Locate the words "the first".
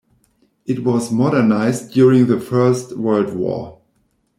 2.25-2.97